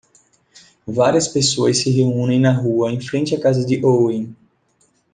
Várias 0.87 1.27
pessoas 1.27 1.77
se 1.77 1.91
reúnem 1.91 2.39
na 2.39 2.51
rua 2.51 2.91
em 2.91 2.99
frente 2.99 3.35
à 3.35 3.39
casa 3.39 3.63
de 3.63 3.85
Owen. 3.85 4.35